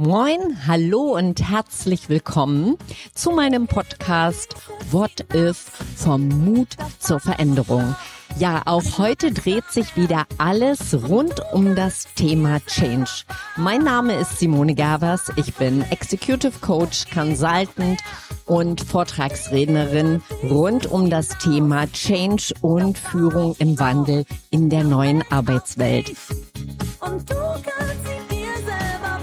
Moin, 0.00 0.38
hallo 0.68 1.16
und 1.16 1.42
herzlich 1.50 2.08
willkommen 2.08 2.76
zu 3.14 3.32
meinem 3.32 3.66
Podcast 3.66 4.54
What 4.92 5.26
If 5.34 5.56
vom 5.96 6.28
Mut 6.28 6.76
zur 7.00 7.18
Veränderung. 7.18 7.96
Ja, 8.38 8.62
auch 8.66 8.98
heute 8.98 9.32
dreht 9.32 9.64
sich 9.64 9.96
wieder 9.96 10.26
alles 10.38 10.96
rund 11.08 11.42
um 11.52 11.74
das 11.74 12.14
Thema 12.14 12.60
Change. 12.64 13.10
Mein 13.56 13.82
Name 13.82 14.14
ist 14.14 14.38
Simone 14.38 14.76
Gervers. 14.76 15.32
Ich 15.34 15.52
bin 15.54 15.82
Executive 15.90 16.60
Coach, 16.60 17.06
Consultant 17.12 18.00
und 18.46 18.80
Vortragsrednerin 18.80 20.22
rund 20.44 20.86
um 20.86 21.10
das 21.10 21.38
Thema 21.38 21.90
Change 21.90 22.54
und 22.60 22.96
Führung 22.96 23.56
im 23.58 23.76
Wandel 23.80 24.26
in 24.50 24.70
der 24.70 24.84
neuen 24.84 25.24
Arbeitswelt. 25.28 26.14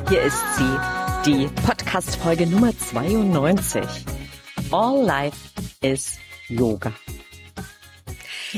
Hier 0.07 0.21
ist 0.21 0.43
sie, 0.55 0.77
die 1.25 1.47
Podcast-Folge 1.65 2.45
Nummer 2.45 2.77
92. 2.77 3.81
All 4.71 5.03
Life 5.03 5.49
is 5.81 6.19
Yoga. 6.47 6.91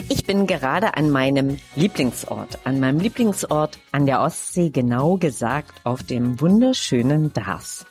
Ich 0.10 0.26
bin 0.26 0.46
gerade 0.46 0.98
an 0.98 1.10
meinem 1.10 1.58
Lieblingsort, 1.78 2.60
an 2.66 2.82
meinem 2.82 3.00
Lieblingsort 3.00 3.80
an 3.94 4.06
der 4.06 4.22
Ostsee, 4.22 4.72
genau 4.72 5.16
gesagt 5.16 5.80
auf 5.86 6.04
dem 6.04 6.42
wunderschönen 6.42 7.32
Dars. 7.32 7.86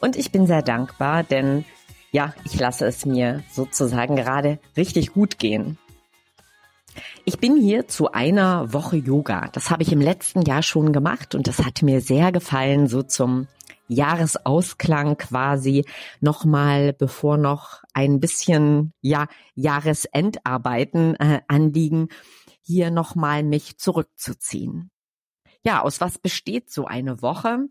Und 0.00 0.14
ich 0.14 0.30
bin 0.30 0.46
sehr 0.46 0.62
dankbar, 0.62 1.24
denn 1.24 1.64
ja, 2.12 2.34
ich 2.44 2.56
lasse 2.60 2.86
es 2.86 3.04
mir 3.04 3.42
sozusagen 3.50 4.14
gerade 4.14 4.60
richtig 4.76 5.12
gut 5.12 5.40
gehen. 5.40 5.76
Ich 7.24 7.38
bin 7.38 7.56
hier 7.56 7.88
zu 7.88 8.12
einer 8.12 8.72
Woche 8.72 8.96
Yoga. 8.96 9.48
Das 9.52 9.70
habe 9.70 9.82
ich 9.82 9.92
im 9.92 10.00
letzten 10.00 10.42
Jahr 10.42 10.62
schon 10.62 10.92
gemacht 10.92 11.34
und 11.34 11.48
das 11.48 11.64
hat 11.64 11.82
mir 11.82 12.00
sehr 12.00 12.32
gefallen, 12.32 12.86
so 12.86 13.02
zum 13.02 13.48
Jahresausklang 13.88 15.16
quasi 15.16 15.84
nochmal, 16.20 16.92
bevor 16.92 17.36
noch 17.36 17.82
ein 17.94 18.20
bisschen 18.20 18.92
ja 19.00 19.28
Jahresendarbeiten 19.54 21.14
äh, 21.16 21.40
anliegen, 21.48 22.08
hier 22.62 22.90
nochmal 22.90 23.42
mich 23.42 23.78
zurückzuziehen. 23.78 24.90
Ja, 25.62 25.82
aus 25.82 26.00
was 26.00 26.18
besteht 26.18 26.70
so 26.70 26.86
eine 26.86 27.22
Woche? 27.22 27.68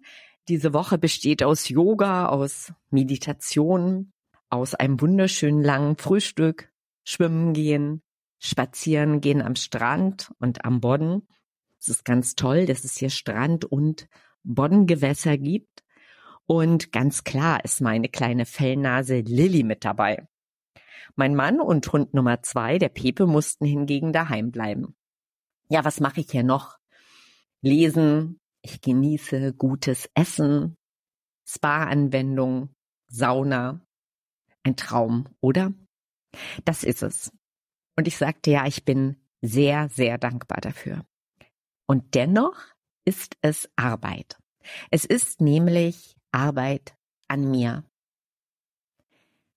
Diese 0.47 0.73
Woche 0.73 0.97
besteht 0.97 1.43
aus 1.43 1.69
Yoga, 1.69 2.27
aus 2.27 2.73
Meditation, 2.91 4.13
aus 4.49 4.75
einem 4.75 5.01
wunderschönen 5.01 5.63
langen 5.63 5.97
Frühstück, 5.97 6.71
Schwimmen 7.03 7.53
gehen, 7.53 8.01
spazieren 8.39 9.21
gehen 9.21 9.41
am 9.41 9.55
Strand 9.55 10.31
und 10.39 10.65
am 10.65 10.81
Bodden. 10.81 11.27
Es 11.79 11.89
ist 11.89 12.05
ganz 12.05 12.35
toll, 12.35 12.65
dass 12.65 12.83
es 12.83 12.97
hier 12.97 13.09
Strand 13.09 13.65
und 13.65 14.07
Boddengewässer 14.43 15.37
gibt. 15.37 15.83
Und 16.45 16.91
ganz 16.91 17.23
klar 17.23 17.63
ist 17.63 17.81
meine 17.81 18.09
kleine 18.09 18.45
Fellnase 18.45 19.19
Lilly 19.21 19.63
mit 19.63 19.83
dabei. 19.83 20.27
Mein 21.15 21.35
Mann 21.35 21.59
und 21.59 21.91
Hund 21.91 22.13
Nummer 22.13 22.41
zwei, 22.43 22.77
der 22.77 22.89
Pepe, 22.89 23.25
mussten 23.25 23.65
hingegen 23.65 24.13
daheim 24.13 24.51
bleiben. 24.51 24.95
Ja, 25.69 25.83
was 25.85 25.99
mache 25.99 26.21
ich 26.21 26.29
hier 26.29 26.43
noch? 26.43 26.77
Lesen, 27.61 28.39
ich 28.61 28.81
genieße 28.81 29.53
gutes 29.53 30.09
Essen, 30.13 30.77
Spa-Anwendung, 31.47 32.75
Sauna. 33.07 33.81
Ein 34.63 34.75
Traum, 34.75 35.27
oder? 35.41 35.73
Das 36.65 36.83
ist 36.83 37.03
es. 37.03 37.31
Und 37.95 38.07
ich 38.07 38.17
sagte 38.17 38.51
ja, 38.51 38.65
ich 38.65 38.85
bin 38.85 39.17
sehr, 39.41 39.89
sehr 39.89 40.17
dankbar 40.17 40.61
dafür. 40.61 41.05
Und 41.87 42.15
dennoch 42.15 42.55
ist 43.05 43.37
es 43.41 43.69
Arbeit. 43.75 44.37
Es 44.89 45.05
ist 45.05 45.41
nämlich 45.41 46.15
Arbeit 46.31 46.95
an 47.27 47.49
mir. 47.49 47.83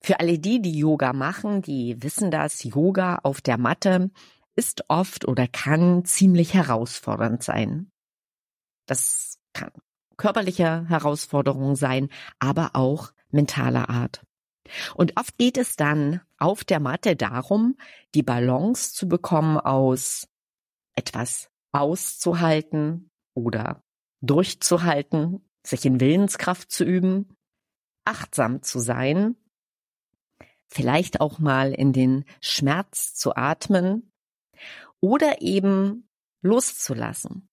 Für 0.01 0.19
alle 0.19 0.39
die, 0.39 0.61
die 0.61 0.77
Yoga 0.77 1.11
machen, 1.13 1.61
die 1.61 2.01
wissen 2.01 2.31
das, 2.31 2.63
Yoga 2.63 3.19
auf 3.23 3.41
der 3.41 3.57
Matte 3.57 4.11
ist 4.55 4.85
oft 4.89 5.27
oder 5.27 5.47
kann 5.47 6.05
ziemlich 6.05 6.53
herausfordernd 6.53 7.43
sein. 7.43 7.91
Das 8.85 9.39
kann 9.53 9.71
körperliche 10.17 10.85
Herausforderung 10.87 11.75
sein, 11.75 12.09
aber 12.39 12.71
auch 12.73 13.11
mentaler 13.31 13.89
Art. 13.89 14.25
Und 14.95 15.17
oft 15.17 15.37
geht 15.37 15.57
es 15.57 15.75
dann 15.75 16.21
auf 16.37 16.63
der 16.63 16.79
Matte 16.79 17.15
darum, 17.15 17.77
die 18.15 18.23
Balance 18.23 18.93
zu 18.93 19.07
bekommen 19.07 19.57
aus 19.57 20.27
etwas 20.95 21.49
auszuhalten 21.71 23.09
oder 23.33 23.83
durchzuhalten, 24.21 25.47
sich 25.65 25.85
in 25.85 25.99
Willenskraft 25.99 26.71
zu 26.71 26.83
üben, 26.83 27.35
achtsam 28.05 28.61
zu 28.63 28.79
sein, 28.79 29.35
vielleicht 30.67 31.21
auch 31.21 31.39
mal 31.39 31.73
in 31.73 31.93
den 31.93 32.25
Schmerz 32.41 33.13
zu 33.15 33.35
atmen 33.35 34.11
oder 34.99 35.41
eben 35.41 36.09
loszulassen, 36.41 37.49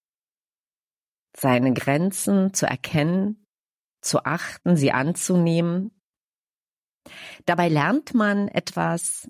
seine 1.37 1.73
Grenzen 1.73 2.55
zu 2.55 2.67
erkennen, 2.67 3.47
zu 4.01 4.25
achten, 4.25 4.77
sie 4.77 4.93
anzunehmen 4.93 5.96
Dabei 7.45 7.69
lernt 7.69 8.15
man 8.15 8.49
etwas, 8.49 9.29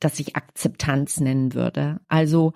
das 0.00 0.18
ich 0.18 0.36
Akzeptanz 0.36 1.20
nennen 1.20 1.54
würde. 1.54 2.00
Also 2.08 2.52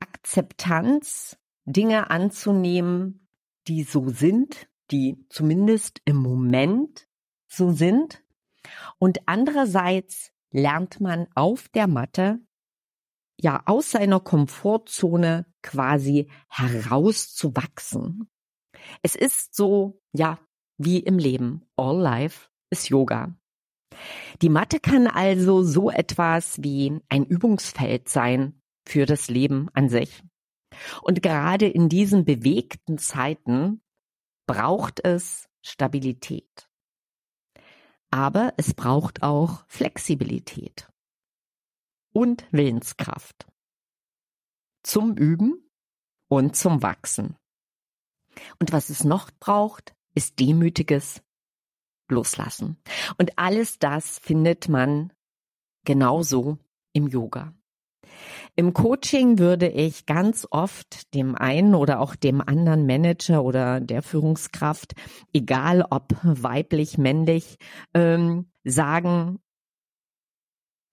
Akzeptanz, 0.00 1.38
Dinge 1.64 2.10
anzunehmen, 2.10 3.28
die 3.68 3.84
so 3.84 4.08
sind, 4.08 4.68
die 4.90 5.24
zumindest 5.28 6.00
im 6.04 6.16
Moment 6.16 7.08
so 7.46 7.72
sind. 7.72 8.22
Und 8.98 9.20
andererseits 9.26 10.32
lernt 10.50 11.00
man 11.00 11.28
auf 11.34 11.68
der 11.68 11.86
Matte 11.86 12.40
ja 13.40 13.62
aus 13.66 13.92
seiner 13.92 14.20
Komfortzone 14.20 15.46
quasi 15.62 16.30
herauszuwachsen. 16.48 18.28
Es 19.02 19.14
ist 19.14 19.54
so, 19.54 20.02
ja, 20.12 20.38
wie 20.76 20.98
im 20.98 21.18
Leben. 21.18 21.62
All 21.76 21.98
life 21.98 22.49
ist 22.70 22.88
Yoga. 22.88 23.34
Die 24.40 24.48
Matte 24.48 24.80
kann 24.80 25.06
also 25.06 25.62
so 25.62 25.90
etwas 25.90 26.62
wie 26.62 27.00
ein 27.08 27.26
Übungsfeld 27.26 28.08
sein 28.08 28.60
für 28.86 29.06
das 29.06 29.28
Leben 29.28 29.68
an 29.74 29.88
sich. 29.88 30.22
Und 31.02 31.22
gerade 31.22 31.66
in 31.66 31.88
diesen 31.88 32.24
bewegten 32.24 32.98
Zeiten 32.98 33.82
braucht 34.46 35.04
es 35.04 35.48
Stabilität. 35.62 36.68
Aber 38.10 38.54
es 38.56 38.74
braucht 38.74 39.22
auch 39.22 39.64
Flexibilität 39.68 40.88
und 42.12 42.44
Willenskraft 42.50 43.46
zum 44.82 45.16
Üben 45.16 45.70
und 46.28 46.56
zum 46.56 46.82
Wachsen. 46.82 47.36
Und 48.58 48.72
was 48.72 48.90
es 48.90 49.04
noch 49.04 49.30
braucht, 49.38 49.94
ist 50.14 50.40
demütiges 50.40 51.22
loslassen. 52.10 52.76
Und 53.18 53.38
alles 53.38 53.78
das 53.78 54.18
findet 54.18 54.68
man 54.68 55.12
genauso 55.84 56.58
im 56.92 57.08
Yoga. 57.08 57.54
Im 58.56 58.72
Coaching 58.72 59.38
würde 59.38 59.68
ich 59.68 60.06
ganz 60.06 60.46
oft 60.50 61.14
dem 61.14 61.34
einen 61.34 61.74
oder 61.74 62.00
auch 62.00 62.14
dem 62.14 62.40
anderen 62.40 62.86
Manager 62.86 63.42
oder 63.44 63.80
der 63.80 64.02
Führungskraft, 64.02 64.94
egal 65.32 65.84
ob 65.88 66.14
weiblich, 66.22 66.98
männlich, 66.98 67.56
ähm, 67.94 68.50
sagen, 68.64 69.38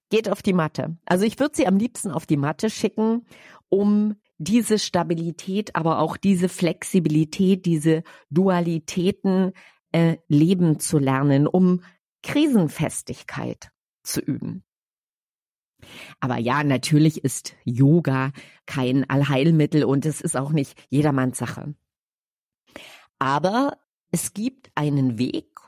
geht 0.09 0.29
auf 0.29 0.41
die 0.41 0.53
Matte. 0.53 0.97
Also 1.05 1.25
ich 1.25 1.39
würde 1.39 1.55
sie 1.55 1.67
am 1.67 1.77
liebsten 1.77 2.11
auf 2.11 2.25
die 2.25 2.37
Matte 2.37 2.69
schicken, 2.69 3.25
um 3.69 4.15
diese 4.37 4.79
Stabilität, 4.79 5.75
aber 5.75 5.99
auch 5.99 6.15
diese 6.15 6.47
Flexibilität, 6.47 7.65
diese 7.65 8.03
Dualitäten 8.29 9.51
äh, 9.91 10.17
leben 10.27 10.79
zu 10.79 10.99
lernen, 10.99 11.47
um 11.47 11.81
Krisenfestigkeit 12.23 13.71
zu 14.03 14.21
üben. 14.21 14.63
Aber 16.19 16.37
ja, 16.37 16.63
natürlich 16.63 17.23
ist 17.23 17.55
Yoga 17.63 18.31
kein 18.65 19.09
Allheilmittel 19.09 19.83
und 19.83 20.05
es 20.05 20.21
ist 20.21 20.35
auch 20.35 20.51
nicht 20.51 20.77
jedermanns 20.89 21.37
Sache. 21.37 21.75
Aber 23.19 23.77
es 24.11 24.33
gibt 24.33 24.71
einen 24.75 25.17
Weg 25.17 25.59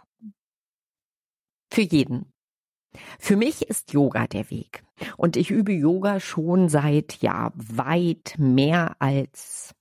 für 1.72 1.82
jeden. 1.82 2.34
Für 3.20 3.38
mich 3.38 3.62
ist 3.64 3.94
Yoga 3.94 4.28
der 4.28 4.50
Weg. 4.50 4.84
Und 5.18 5.38
ich 5.38 5.52
übe 5.52 5.72
Yoga 5.72 6.20
schon 6.20 6.70
seit 6.70 7.22
ja 7.22 7.52
weit 7.56 8.36
mehr 8.38 8.96
als 9.00 9.76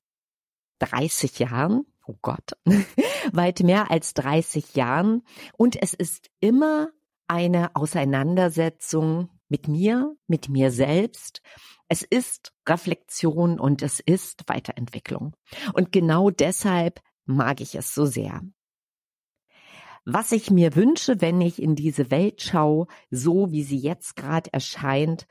30 0.80 1.38
Jahren 1.38 1.86
oh 2.08 2.18
Gott, 2.22 2.52
weit 3.32 3.60
mehr 3.60 3.90
als 3.90 4.14
30 4.14 4.74
Jahren. 4.74 5.22
Und 5.56 5.80
es 5.80 5.94
ist 5.94 6.30
immer 6.40 6.88
eine 7.26 7.76
Auseinandersetzung 7.76 9.28
mit 9.48 9.68
mir, 9.68 10.16
mit 10.26 10.48
mir 10.48 10.70
selbst. 10.70 11.42
Es 11.88 12.02
ist 12.02 12.52
Reflexion 12.68 13.60
und 13.60 13.82
es 13.82 14.00
ist 14.00 14.44
Weiterentwicklung. 14.46 15.36
Und 15.74 15.92
genau 15.92 16.30
deshalb 16.30 17.00
mag 17.24 17.60
ich 17.60 17.74
es 17.74 17.94
so 17.94 18.06
sehr. 18.06 18.42
Was 20.04 20.32
ich 20.32 20.50
mir 20.50 20.74
wünsche, 20.74 21.20
wenn 21.20 21.40
ich 21.42 21.60
in 21.60 21.74
diese 21.74 22.10
Welt 22.10 22.40
schaue, 22.40 22.86
so 23.10 23.50
wie 23.50 23.62
sie 23.62 23.78
jetzt 23.78 24.16
gerade 24.16 24.50
erscheint, 24.52 25.26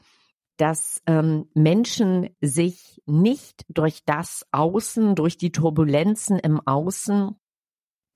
dass 0.57 1.01
ähm, 1.05 1.49
Menschen 1.53 2.29
sich 2.41 3.01
nicht 3.05 3.65
durch 3.69 4.03
das 4.05 4.45
Außen, 4.51 5.15
durch 5.15 5.37
die 5.37 5.51
Turbulenzen 5.51 6.39
im 6.39 6.59
Außen, 6.65 7.35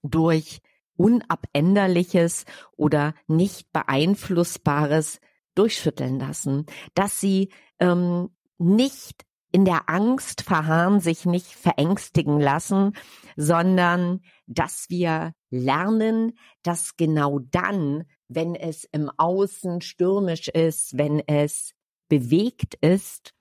durch 0.03 0.61
Unabänderliches 0.97 2.45
oder 2.75 3.13
nicht 3.27 3.71
beeinflussbares 3.71 5.19
durchschütteln 5.55 6.19
lassen, 6.19 6.65
dass 6.93 7.19
sie 7.19 7.51
ähm, 7.79 8.29
nicht 8.57 9.25
in 9.51 9.65
der 9.65 9.89
Angst 9.89 10.41
verharren, 10.43 10.99
sich 10.99 11.25
nicht 11.25 11.47
verängstigen 11.47 12.39
lassen, 12.39 12.93
sondern 13.35 14.21
dass 14.47 14.85
wir 14.89 15.33
lernen, 15.49 16.37
dass 16.63 16.95
genau 16.95 17.39
dann, 17.39 18.05
wenn 18.27 18.55
es 18.55 18.85
im 18.85 19.09
Außen 19.17 19.81
stürmisch 19.81 20.47
ist, 20.47 20.97
wenn 20.97 21.19
es 21.27 21.73
bewegt 22.11 22.75
ist, 22.81 23.33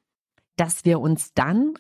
dass 0.55 0.85
wir 0.85 1.01
uns 1.01 1.35
dann 1.35 1.75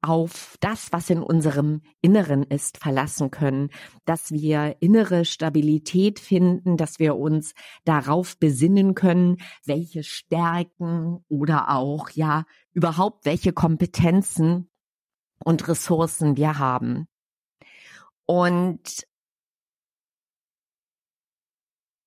auf 0.00 0.56
das, 0.60 0.92
was 0.92 1.10
in 1.10 1.20
unserem 1.20 1.82
Inneren 2.00 2.44
ist, 2.44 2.78
verlassen 2.78 3.32
können, 3.32 3.70
dass 4.04 4.30
wir 4.30 4.76
innere 4.78 5.24
Stabilität 5.24 6.20
finden, 6.20 6.76
dass 6.76 7.00
wir 7.00 7.16
uns 7.16 7.52
darauf 7.84 8.38
besinnen 8.38 8.94
können, 8.94 9.38
welche 9.64 10.04
Stärken 10.04 11.24
oder 11.28 11.70
auch 11.70 12.10
ja 12.10 12.44
überhaupt 12.72 13.24
welche 13.24 13.52
Kompetenzen 13.52 14.70
und 15.42 15.66
Ressourcen 15.66 16.36
wir 16.36 16.60
haben. 16.60 17.08
Und 18.24 19.04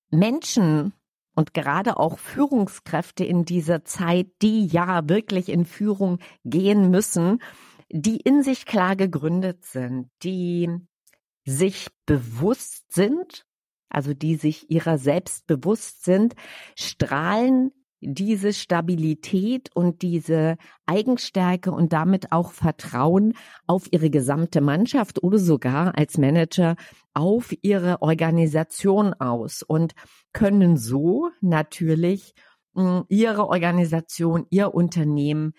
Menschen 0.08 0.94
und 1.34 1.54
gerade 1.54 1.96
auch 1.96 2.18
Führungskräfte 2.18 3.24
in 3.24 3.44
dieser 3.44 3.84
Zeit, 3.84 4.28
die 4.42 4.66
ja 4.66 5.08
wirklich 5.08 5.48
in 5.48 5.64
Führung 5.64 6.18
gehen 6.44 6.90
müssen, 6.90 7.42
die 7.90 8.16
in 8.16 8.42
sich 8.42 8.66
klar 8.66 8.96
gegründet 8.96 9.64
sind, 9.64 10.10
die 10.22 10.70
sich 11.44 11.88
bewusst 12.06 12.92
sind, 12.92 13.46
also 13.88 14.14
die 14.14 14.36
sich 14.36 14.70
ihrer 14.70 14.98
selbst 14.98 15.46
bewusst 15.46 16.04
sind, 16.04 16.34
strahlen 16.76 17.72
diese 18.02 18.52
Stabilität 18.52 19.70
und 19.74 20.02
diese 20.02 20.56
Eigenstärke 20.86 21.70
und 21.70 21.92
damit 21.92 22.32
auch 22.32 22.52
Vertrauen 22.52 23.34
auf 23.66 23.86
ihre 23.92 24.10
gesamte 24.10 24.60
Mannschaft 24.60 25.22
oder 25.22 25.38
sogar 25.38 25.96
als 25.96 26.18
Manager 26.18 26.76
auf 27.14 27.54
ihre 27.62 28.02
Organisation 28.02 29.14
aus 29.14 29.62
und 29.62 29.94
können 30.32 30.76
so 30.76 31.30
natürlich 31.40 32.34
hm, 32.74 33.04
ihre 33.08 33.48
Organisation, 33.48 34.46
ihr 34.50 34.74
Unternehmen 34.74 35.52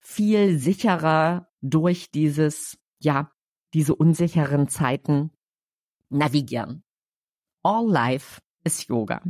viel 0.00 0.58
sicherer 0.58 1.48
durch 1.60 2.10
dieses, 2.10 2.78
ja, 3.00 3.30
diese 3.74 3.94
unsicheren 3.94 4.68
Zeiten 4.68 5.30
navigieren. 6.08 6.82
All 7.62 7.88
life 7.90 8.40
is 8.64 8.86
Yoga. 8.86 9.22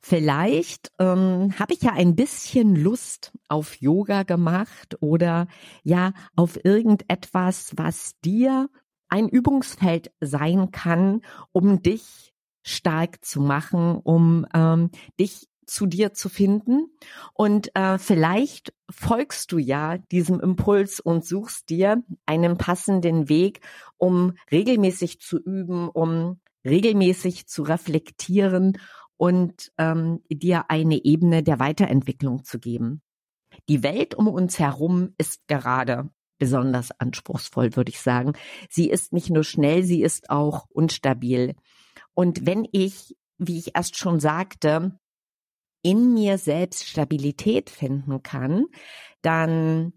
Vielleicht 0.00 0.92
ähm, 0.98 1.54
habe 1.58 1.72
ich 1.74 1.82
ja 1.82 1.92
ein 1.92 2.16
bisschen 2.16 2.76
Lust 2.76 3.32
auf 3.48 3.76
Yoga 3.76 4.22
gemacht 4.22 4.96
oder 5.00 5.46
ja 5.82 6.12
auf 6.36 6.64
irgendetwas, 6.64 7.72
was 7.76 8.18
dir 8.24 8.68
ein 9.08 9.28
Übungsfeld 9.28 10.12
sein 10.20 10.70
kann, 10.70 11.22
um 11.52 11.82
dich 11.82 12.32
stark 12.62 13.24
zu 13.24 13.40
machen, 13.40 13.96
um 13.96 14.46
ähm, 14.54 14.90
dich 15.18 15.48
zu 15.70 15.86
dir 15.86 16.12
zu 16.12 16.28
finden. 16.28 16.86
Und 17.32 17.74
äh, 17.76 17.98
vielleicht 17.98 18.74
folgst 18.90 19.52
du 19.52 19.58
ja 19.58 19.98
diesem 19.98 20.40
Impuls 20.40 21.00
und 21.00 21.24
suchst 21.24 21.70
dir 21.70 22.02
einen 22.26 22.58
passenden 22.58 23.28
Weg, 23.28 23.60
um 23.96 24.34
regelmäßig 24.50 25.20
zu 25.20 25.38
üben, 25.38 25.88
um 25.88 26.40
regelmäßig 26.64 27.46
zu 27.46 27.62
reflektieren 27.62 28.78
und 29.20 29.70
ähm, 29.76 30.22
dir 30.30 30.70
eine 30.70 31.04
Ebene 31.04 31.42
der 31.42 31.58
Weiterentwicklung 31.58 32.42
zu 32.42 32.58
geben. 32.58 33.02
Die 33.68 33.82
Welt 33.82 34.14
um 34.14 34.28
uns 34.28 34.58
herum 34.58 35.12
ist 35.18 35.46
gerade 35.46 36.08
besonders 36.38 36.90
anspruchsvoll, 36.98 37.76
würde 37.76 37.90
ich 37.90 38.00
sagen. 38.00 38.32
Sie 38.70 38.88
ist 38.88 39.12
nicht 39.12 39.28
nur 39.28 39.44
schnell, 39.44 39.82
sie 39.82 40.00
ist 40.00 40.30
auch 40.30 40.64
unstabil. 40.70 41.54
Und 42.14 42.46
wenn 42.46 42.66
ich, 42.72 43.14
wie 43.36 43.58
ich 43.58 43.76
erst 43.76 43.98
schon 43.98 44.20
sagte, 44.20 44.98
in 45.82 46.14
mir 46.14 46.38
selbst 46.38 46.88
Stabilität 46.88 47.68
finden 47.68 48.22
kann, 48.22 48.64
dann 49.20 49.92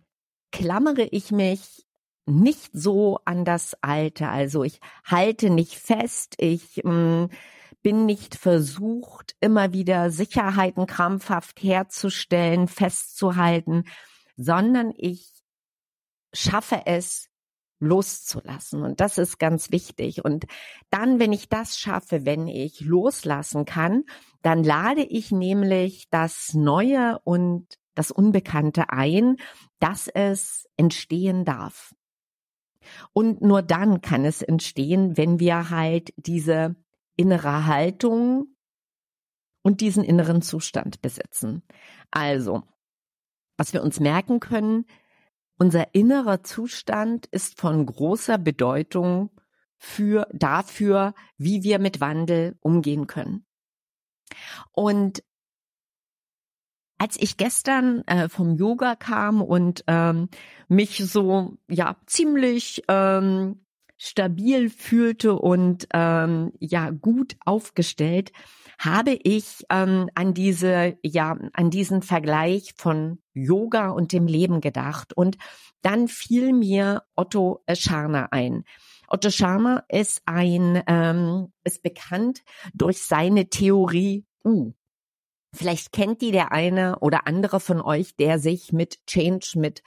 klammere 0.52 1.08
ich 1.12 1.32
mich 1.32 1.88
nicht 2.26 2.72
so 2.74 3.20
an 3.24 3.46
das 3.46 3.74
Alte. 3.80 4.28
Also 4.28 4.66
ich 4.66 4.82
halte 5.06 5.50
nicht 5.50 5.76
fest, 5.76 6.36
ich 6.40 6.82
mh, 6.84 6.92
mm, 6.92 7.30
bin 7.84 8.06
nicht 8.06 8.36
versucht, 8.36 9.36
immer 9.40 9.74
wieder 9.74 10.10
Sicherheiten 10.10 10.88
krampfhaft 10.88 11.62
herzustellen, 11.62 12.68
festzuhalten, 12.68 13.84
sondern 14.36 14.94
ich 14.98 15.32
schaffe 16.34 16.82
es, 16.86 17.30
loszulassen. 17.84 18.82
Und 18.82 19.02
das 19.02 19.18
ist 19.18 19.38
ganz 19.38 19.72
wichtig. 19.72 20.24
Und 20.24 20.46
dann, 20.90 21.20
wenn 21.20 21.34
ich 21.34 21.50
das 21.50 21.78
schaffe, 21.78 22.26
wenn 22.26 22.48
ich 22.48 22.82
loslassen 22.82 23.66
kann, 23.66 24.06
dann 24.42 24.64
lade 24.64 25.04
ich 25.04 25.32
nämlich 25.32 26.10
das 26.10 26.54
Neue 26.54 27.20
und 27.24 27.68
das 27.94 28.10
Unbekannte 28.10 28.90
ein, 28.90 29.38
dass 29.80 30.08
es 30.08 30.68
entstehen 30.78 31.46
darf. 31.46 31.94
Und 33.14 33.42
nur 33.42 33.62
dann 33.62 34.02
kann 34.02 34.26
es 34.26 34.42
entstehen, 34.42 35.16
wenn 35.16 35.40
wir 35.40 35.70
halt 35.70 36.14
diese 36.18 36.76
innere 37.16 37.66
Haltung 37.66 38.56
und 39.62 39.82
diesen 39.82 40.04
inneren 40.04 40.42
Zustand 40.42 41.02
besitzen. 41.02 41.64
Also, 42.12 42.64
was 43.58 43.74
wir 43.74 43.84
uns 43.84 44.00
merken 44.00 44.40
können, 44.40 44.86
unser 45.58 45.94
innerer 45.94 46.44
Zustand 46.44 47.28
ist 47.28 47.60
von 47.60 47.86
großer 47.86 48.38
Bedeutung 48.38 49.30
für 49.78 50.28
dafür, 50.34 51.14
wie 51.38 51.64
wir 51.64 51.80
mit 51.80 52.02
Wandel 52.02 52.58
umgehen 52.62 53.08
können. 53.08 53.46
Und 54.72 55.24
als 56.98 57.18
ich 57.18 57.38
gestern 57.38 58.02
äh, 58.08 58.30
vom 58.30 58.56
Yoga 58.56 58.96
kam 58.96 59.42
und 59.42 59.84
ähm, 59.88 60.30
mich 60.70 60.98
so 61.00 61.58
ja 61.70 61.98
ziemlich 62.06 62.84
ähm, 62.88 63.63
stabil 64.04 64.70
fühlte 64.70 65.34
und 65.34 65.88
ähm, 65.94 66.52
ja 66.60 66.90
gut 66.90 67.38
aufgestellt, 67.46 68.34
habe 68.78 69.18
ich 69.24 69.64
ähm, 69.70 70.10
an 70.14 70.34
diese, 70.34 70.98
ja, 71.04 71.38
an 71.54 71.70
diesen 71.70 72.02
Vergleich 72.02 72.74
von 72.76 73.20
Yoga 73.34 73.90
und 73.92 74.12
dem 74.12 74.28
Leben 74.28 74.60
gedacht. 74.60 75.16
Und 75.16 75.38
dann 75.82 76.10
fiel 76.10 76.52
mir 76.52 77.04
Otto 77.16 77.64
Scharner 77.72 78.34
ein. 78.34 78.66
Otto 79.08 79.30
Scharner 79.30 79.86
ist 79.88 80.22
ein, 80.26 80.84
ähm, 80.88 81.54
ist 81.64 81.82
bekannt 81.82 82.44
durch 82.74 83.04
seine 83.04 83.50
Theorie 83.50 84.26
U. 84.44 84.74
Vielleicht 85.54 85.94
kennt 85.94 86.22
die 86.22 86.32
der 86.32 86.52
eine 86.52 87.00
oder 87.00 87.26
andere 87.26 87.62
von 87.62 87.80
euch, 87.80 88.18
der 88.18 88.38
sich 88.38 88.74
mit 88.74 89.06
Change, 89.06 89.54
mit 89.56 89.82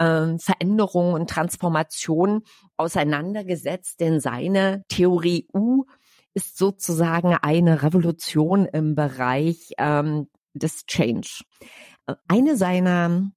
ähm, 0.00 0.38
Veränderung 0.38 1.12
und 1.12 1.28
Transformation 1.28 2.42
auseinandergesetzt, 2.78 4.00
denn 4.00 4.20
seine 4.20 4.84
Theorie 4.88 5.48
U 5.52 5.84
ist 6.34 6.56
sozusagen 6.56 7.34
eine 7.34 7.82
Revolution 7.82 8.66
im 8.66 8.94
Bereich 8.94 9.72
ähm, 9.78 10.28
des 10.54 10.86
Change. 10.86 11.42
Eine 12.28 12.56
seiner 12.56 13.30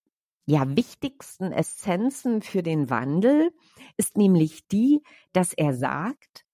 ja, 0.45 0.75
wichtigsten 0.75 1.51
Essenzen 1.51 2.41
für 2.41 2.63
den 2.63 2.89
Wandel 2.89 3.51
ist 3.97 4.17
nämlich 4.17 4.67
die, 4.67 5.01
dass 5.33 5.53
er 5.53 5.73
sagt, 5.73 6.45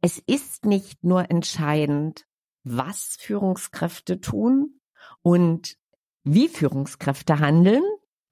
es 0.00 0.18
ist 0.18 0.66
nicht 0.66 1.02
nur 1.04 1.30
entscheidend, 1.30 2.26
was 2.62 3.16
Führungskräfte 3.18 4.20
tun 4.20 4.80
und 5.22 5.76
wie 6.24 6.48
Führungskräfte 6.48 7.38
handeln. 7.38 7.82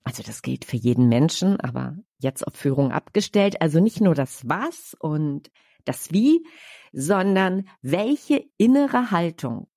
Also 0.04 0.22
das 0.22 0.42
gilt 0.42 0.64
für 0.64 0.76
jeden 0.76 1.08
Menschen, 1.08 1.60
aber 1.60 1.96
jetzt 2.18 2.46
auf 2.46 2.54
Führung 2.54 2.92
abgestellt. 2.92 3.60
Also 3.60 3.80
nicht 3.80 4.00
nur 4.00 4.14
das 4.14 4.48
Was 4.48 4.94
und 4.98 5.50
das 5.84 6.12
Wie, 6.12 6.46
sondern 6.92 7.68
welche 7.80 8.44
innere 8.56 9.10
Haltung 9.10 9.68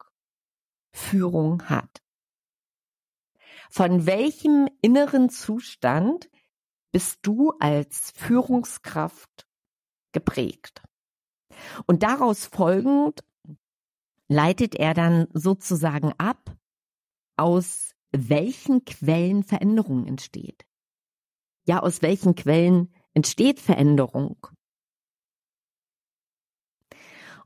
Führung 0.92 1.64
hat. 1.70 2.02
Von 3.70 4.06
welchem 4.06 4.70
inneren 4.82 5.30
Zustand 5.30 6.30
bist 6.92 7.20
du 7.24 7.52
als 7.60 8.12
Führungskraft 8.16 9.48
geprägt. 10.14 10.82
Und 11.86 12.04
daraus 12.04 12.46
folgend 12.46 13.24
leitet 14.28 14.76
er 14.76 14.94
dann 14.94 15.28
sozusagen 15.34 16.14
ab, 16.18 16.56
aus 17.38 17.95
welchen 18.30 18.86
Quellen 18.86 19.44
Veränderung 19.44 20.06
entsteht. 20.06 20.66
Ja, 21.68 21.80
aus 21.80 22.02
welchen 22.02 22.36
Quellen 22.36 22.94
entsteht 23.14 23.60
Veränderung? 23.60 24.48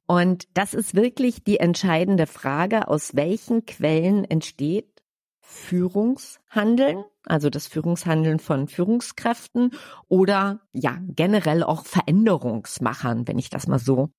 Und 0.05 0.47
das 0.55 0.73
ist 0.73 0.95
wirklich 0.95 1.43
die 1.43 1.59
entscheidende 1.59 2.25
Frage, 2.25 2.87
aus 2.87 3.15
welchen 3.15 3.65
Quellen 3.65 4.25
entsteht 4.25 5.03
Führungshandeln, 5.39 7.03
also 7.25 7.49
das 7.49 7.67
Führungshandeln 7.67 8.39
von 8.39 8.67
Führungskräften 8.67 9.71
oder 10.07 10.61
ja, 10.73 10.99
generell 11.07 11.63
auch 11.63 11.85
Veränderungsmachern, 11.85 13.27
wenn 13.27 13.39
ich 13.39 13.49
das 13.49 13.67
mal 13.67 13.79
so 13.79 14.09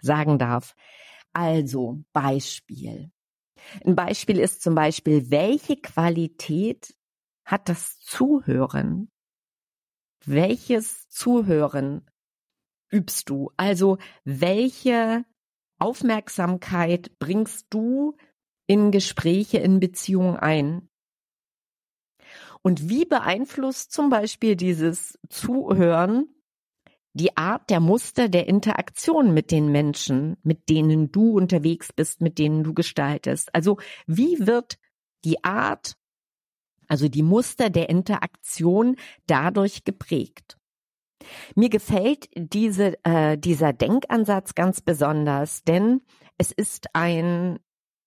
sagen 0.00 0.38
darf. 0.38 0.74
Also 1.32 2.02
Beispiel. 2.12 3.10
Ein 3.84 3.94
Beispiel 3.94 4.38
ist 4.38 4.62
zum 4.62 4.74
Beispiel, 4.74 5.30
welche 5.30 5.76
Qualität 5.76 6.96
hat 7.44 7.68
das 7.68 7.98
Zuhören? 8.00 9.10
Welches 10.24 11.08
Zuhören 11.08 12.08
übst 12.90 13.30
du? 13.30 13.50
Also 13.56 13.98
welche 14.24 15.24
Aufmerksamkeit 15.78 17.18
bringst 17.18 17.66
du 17.70 18.16
in 18.66 18.90
Gespräche, 18.90 19.58
in 19.58 19.80
Beziehungen 19.80 20.36
ein? 20.36 20.88
Und 22.62 22.88
wie 22.88 23.06
beeinflusst 23.06 23.92
zum 23.92 24.10
Beispiel 24.10 24.54
dieses 24.54 25.18
Zuhören 25.30 26.28
die 27.12 27.36
Art 27.36 27.70
der 27.70 27.80
Muster 27.80 28.28
der 28.28 28.46
Interaktion 28.46 29.34
mit 29.34 29.50
den 29.50 29.72
Menschen, 29.72 30.36
mit 30.42 30.68
denen 30.68 31.10
du 31.10 31.32
unterwegs 31.32 31.92
bist, 31.92 32.20
mit 32.20 32.38
denen 32.38 32.62
du 32.62 32.72
gestaltest? 32.74 33.54
Also 33.54 33.78
wie 34.06 34.46
wird 34.46 34.78
die 35.24 35.42
Art, 35.42 35.96
also 36.86 37.08
die 37.08 37.22
Muster 37.22 37.70
der 37.70 37.88
Interaktion 37.88 38.96
dadurch 39.26 39.84
geprägt? 39.84 40.56
Mir 41.54 41.68
gefällt 41.68 42.28
diese, 42.34 43.04
äh, 43.04 43.36
dieser 43.36 43.72
Denkansatz 43.72 44.54
ganz 44.54 44.80
besonders, 44.80 45.64
denn 45.64 46.02
es 46.38 46.52
ist 46.52 46.86
ein, 46.94 47.58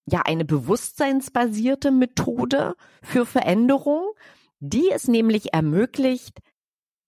ja, 0.05 0.21
eine 0.23 0.45
bewusstseinsbasierte 0.45 1.91
Methode 1.91 2.75
für 3.03 3.25
Veränderung, 3.25 4.13
die 4.59 4.89
es 4.91 5.07
nämlich 5.07 5.53
ermöglicht, 5.53 6.39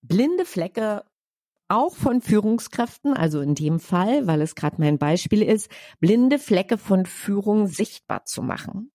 blinde 0.02 0.46
Flecke 0.46 1.04
auch 1.68 1.96
von 1.96 2.22
Führungskräften, 2.22 3.14
also 3.14 3.42
in 3.42 3.56
dem 3.56 3.80
Fall, 3.80 4.28
weil 4.28 4.42
es 4.42 4.56
gerade 4.56 4.78
mein 4.80 4.98
Beispiel 4.98 5.42
ist, 5.42 5.70
blinde 6.00 6.40
Flecke 6.40 6.78
von 6.78 7.06
Führung 7.06 7.68
sichtbar 7.68 8.26
zu 8.26 8.44
machen. 8.44 8.92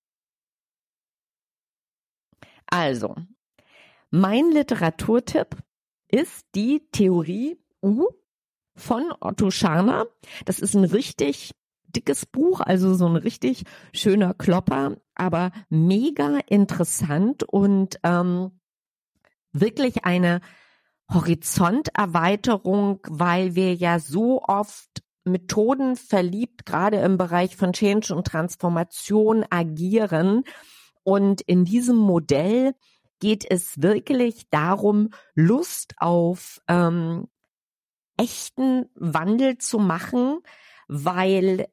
Also, 2.66 3.16
mein 4.10 4.50
Literaturtipp 4.50 5.56
ist 6.08 6.46
die 6.54 6.88
Theorie 6.92 7.58
U 7.82 8.08
von 8.76 9.12
Otto 9.20 9.50
Scharner. 9.50 10.06
Das 10.44 10.60
ist 10.60 10.74
ein 10.74 10.84
richtig 10.84 11.52
dickes 11.86 12.26
Buch, 12.26 12.60
also 12.60 12.94
so 12.94 13.06
ein 13.06 13.16
richtig 13.16 13.64
schöner 13.92 14.34
Klopper, 14.34 14.96
aber 15.14 15.50
mega 15.68 16.38
interessant 16.46 17.42
und 17.42 17.98
ähm, 18.04 18.60
wirklich 19.52 20.04
eine 20.04 20.40
Horizonterweiterung, 21.12 23.00
weil 23.08 23.54
wir 23.54 23.74
ja 23.74 23.98
so 23.98 24.42
oft 24.42 25.02
Methoden 25.24 25.96
verliebt, 25.96 26.66
gerade 26.66 26.98
im 26.98 27.18
Bereich 27.18 27.56
von 27.56 27.72
Change 27.72 28.14
und 28.14 28.26
Transformation 28.26 29.44
agieren. 29.50 30.44
Und 31.02 31.40
in 31.42 31.64
diesem 31.64 31.96
Modell 31.96 32.74
geht 33.20 33.44
es 33.48 33.82
wirklich 33.82 34.48
darum, 34.50 35.10
Lust 35.34 35.94
auf 35.98 36.60
ähm, 36.68 37.28
echten 38.16 38.86
Wandel 38.94 39.58
zu 39.58 39.78
machen, 39.78 40.40
weil 40.88 41.68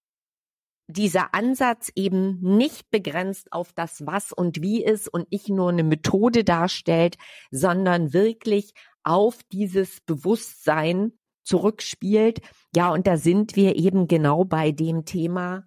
dieser 0.88 1.34
Ansatz 1.34 1.92
eben 1.96 2.40
nicht 2.42 2.90
begrenzt 2.90 3.52
auf 3.52 3.74
das 3.74 4.06
Was 4.06 4.32
und 4.32 4.62
Wie 4.62 4.84
ist 4.84 5.08
und 5.08 5.32
nicht 5.32 5.50
nur 5.50 5.70
eine 5.70 5.84
Methode 5.84 6.44
darstellt, 6.44 7.18
sondern 7.52 8.14
wirklich 8.14 8.74
auf 9.04 9.44
dieses 9.52 10.02
Bewusstsein 10.02 11.12
zurückspielt. 11.44 12.42
Ja, 12.76 12.92
und 12.92 13.08
da 13.08 13.18
sind 13.18 13.56
wir 13.56 13.76
eben 13.76 14.08
genau 14.08 14.46
bei 14.46 14.72
dem 14.72 15.06
Thema, 15.06 15.64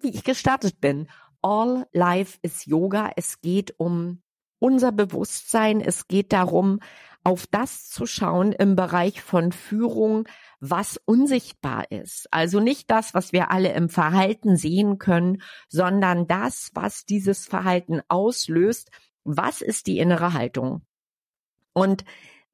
wie 0.00 0.10
ich 0.10 0.24
gestartet 0.24 0.80
bin. 0.80 1.08
All 1.42 1.86
Life 1.92 2.38
is 2.42 2.64
Yoga. 2.64 3.12
Es 3.16 3.40
geht 3.40 3.74
um 3.78 4.22
unser 4.58 4.92
Bewusstsein. 4.92 5.80
Es 5.80 6.08
geht 6.08 6.32
darum, 6.32 6.80
auf 7.24 7.46
das 7.46 7.88
zu 7.88 8.06
schauen 8.06 8.52
im 8.52 8.76
Bereich 8.76 9.22
von 9.22 9.50
Führung, 9.50 10.28
was 10.60 11.00
unsichtbar 11.04 11.90
ist. 11.90 12.28
Also 12.30 12.60
nicht 12.60 12.90
das, 12.90 13.14
was 13.14 13.32
wir 13.32 13.50
alle 13.50 13.72
im 13.72 13.88
Verhalten 13.88 14.56
sehen 14.56 14.98
können, 14.98 15.42
sondern 15.68 16.26
das, 16.26 16.70
was 16.74 17.06
dieses 17.06 17.46
Verhalten 17.46 18.02
auslöst. 18.08 18.90
Was 19.24 19.62
ist 19.62 19.86
die 19.86 19.98
innere 19.98 20.34
Haltung? 20.34 20.82
Und 21.72 22.04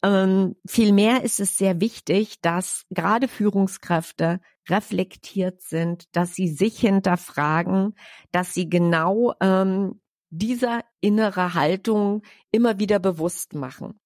ähm, 0.03 0.57
vielmehr 0.67 1.25
ist 1.25 1.41
es 1.41 1.59
sehr 1.59 1.81
wichtig, 1.81 2.41
dass 2.41 2.87
gerade 2.91 3.29
Führungskräfte 3.29 4.41
reflektiert 4.69 5.61
sind, 5.61 6.05
dass 6.17 6.35
sie 6.35 6.49
sich 6.49 6.79
hinterfragen, 6.81 7.95
dass 8.33 8.55
sie 8.55 8.71
genau 8.71 9.35
ähm, 9.41 10.01
dieser 10.31 10.85
innere 11.01 11.55
Haltung 11.55 12.23
immer 12.51 12.79
wieder 12.79 12.99
bewusst 12.99 13.53
machen. 13.53 14.00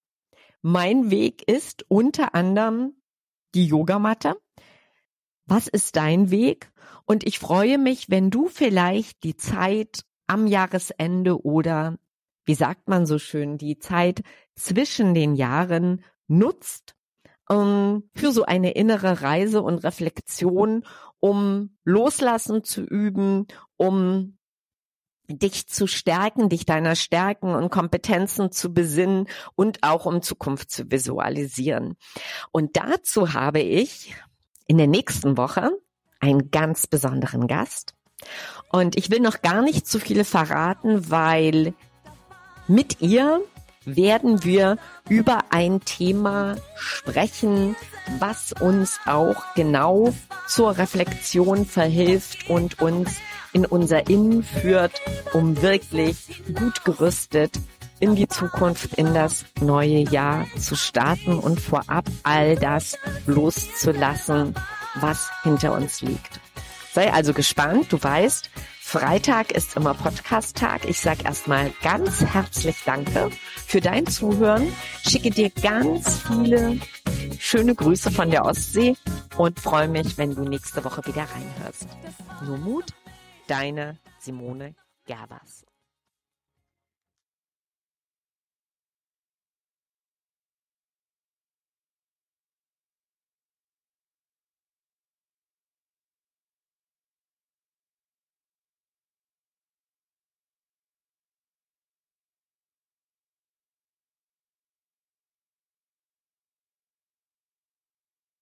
Mein 0.67 1.11
Weg 1.11 1.47
ist 1.47 1.85
unter 1.89 2.35
anderem 2.35 2.95
die 3.55 3.67
Yogamatte. 3.67 4.41
Was 5.45 5.69
ist 5.69 5.95
dein 5.97 6.31
Weg? 6.31 6.73
Und 7.05 7.27
ich 7.27 7.39
freue 7.39 7.77
mich, 7.77 8.09
wenn 8.09 8.31
du 8.31 8.49
vielleicht 8.49 9.25
die 9.25 9.37
Zeit 9.37 10.07
am 10.27 10.47
Jahresende 10.47 11.45
oder 11.45 11.99
wie 12.47 12.55
sagt 12.55 12.89
man 12.89 13.05
so 13.05 13.19
schön, 13.19 13.59
die 13.59 13.79
Zeit 13.79 14.23
zwischen 14.55 15.13
den 15.13 15.35
Jahren 15.35 16.03
nutzt 16.29 16.97
ähm, 17.51 18.09
für 18.15 18.33
so 18.33 18.47
eine 18.47 18.71
innere 18.71 19.21
Reise 19.21 19.61
und 19.61 19.85
Reflexion, 19.85 20.87
um 21.21 21.77
Loslassen 21.85 22.65
zu 22.65 22.81
üben, 22.81 23.49
um 23.77 24.39
dich 25.29 25.67
zu 25.69 25.87
stärken, 25.87 26.49
dich 26.49 26.67
deiner 26.67 26.97
Stärken 26.97 27.55
und 27.55 27.71
Kompetenzen 27.71 28.53
zu 28.53 28.73
besinnen 28.73 29.27
und 29.55 29.83
auch 29.83 30.07
um 30.07 30.23
Zukunft 30.23 30.71
zu 30.71 30.91
visualisieren. 30.91 31.97
Und 32.53 32.77
dazu 32.77 33.33
habe 33.33 33.61
ich 33.61 34.15
in 34.67 34.79
der 34.79 34.87
nächsten 34.87 35.37
Woche 35.37 35.71
einen 36.21 36.51
ganz 36.51 36.87
besonderen 36.87 37.47
Gast. 37.47 37.95
Und 38.71 38.97
ich 38.97 39.11
will 39.11 39.21
noch 39.21 39.43
gar 39.43 39.63
nicht 39.63 39.87
zu 39.87 39.99
viele 39.99 40.25
verraten, 40.25 41.11
weil 41.11 41.75
mit 42.67 43.01
ihr 43.01 43.41
werden 43.85 44.45
wir 44.45 44.79
über 45.09 45.45
ein 45.51 45.81
Thema 45.81 46.57
sprechen, 46.77 47.77
was 48.19 48.53
uns 48.53 48.99
auch 49.05 49.55
genau 49.55 50.15
zur 50.47 50.79
Reflexion 50.79 51.67
verhilft 51.67 52.49
und 52.49 52.81
uns 52.81 53.17
in 53.55 53.65
unser 53.65 54.09
Innen 54.11 54.43
führt, 54.43 55.01
um 55.33 55.63
wirklich 55.63 56.43
gut 56.55 56.85
gerüstet 56.85 57.59
in 58.01 58.17
die 58.17 58.29
Zukunft, 58.29 58.95
in 58.95 59.15
das 59.15 59.47
neue 59.61 60.01
Jahr 60.01 60.47
zu 60.59 60.75
starten 60.75 61.39
und 61.39 61.61
vorab 61.61 62.05
all 62.25 62.57
das 62.57 62.99
loszulassen, 63.27 64.55
was 64.97 65.31
hinter 65.43 65.73
uns 65.73 66.03
liegt. 66.03 66.41
Sei 66.93 67.13
also 67.13 67.33
gespannt, 67.33 67.93
du 67.93 68.03
weißt, 68.03 68.51
Freitag 68.81 69.51
ist 69.51 69.77
immer 69.77 69.95
Podcast-Tag. 69.95 70.89
Ich 70.89 71.01
sage 71.01 71.25
erstmal 71.25 71.73
ganz 71.83 72.21
herzlich 72.25 72.77
Danke 72.85 73.31
für 73.67 73.81
dein 73.81 74.07
Zuhören. 74.07 74.73
Schicke 75.09 75.31
dir 75.31 75.51
ganz 75.51 76.21
viele 76.21 76.79
schöne 77.41 77.75
Grüße 77.75 78.11
von 78.11 78.31
der 78.31 78.45
Ostsee 78.45 78.95
und 79.37 79.59
freue 79.59 79.89
mich, 79.89 80.19
wenn 80.19 80.35
du 80.35 80.43
nächste 80.43 80.85
Woche 80.85 81.05
wieder 81.07 81.23
reinhörst. 81.23 81.89
Nur 82.47 82.59
Mut, 82.59 82.85
deine 83.47 83.99
Simone 84.19 84.75
Gerbers. 85.07 85.65